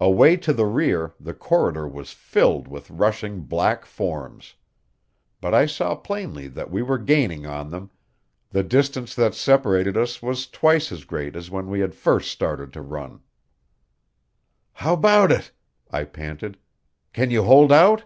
Away 0.00 0.38
to 0.38 0.54
the 0.54 0.64
rear 0.64 1.12
the 1.20 1.34
corridor 1.34 1.86
was 1.86 2.10
filled 2.12 2.66
with 2.66 2.88
rushing 2.90 3.42
black 3.42 3.84
forms. 3.84 4.54
But 5.38 5.52
I 5.52 5.66
saw 5.66 5.94
plainly 5.94 6.48
that 6.48 6.70
we 6.70 6.80
were 6.80 6.96
gaining 6.96 7.44
on 7.44 7.68
them; 7.68 7.90
the 8.48 8.62
distance 8.62 9.14
that 9.16 9.34
separated 9.34 9.94
us 9.94 10.22
was 10.22 10.46
twice 10.46 10.90
as 10.92 11.04
great 11.04 11.36
as 11.36 11.50
when 11.50 11.68
we 11.68 11.80
had 11.80 11.94
first 11.94 12.30
started 12.30 12.72
to 12.72 12.80
run. 12.80 13.20
"How 14.72 14.94
about 14.94 15.30
it?" 15.30 15.50
I 15.90 16.04
panted. 16.04 16.56
"Can 17.12 17.30
you 17.30 17.42
hold 17.42 17.70
out?" 17.70 18.04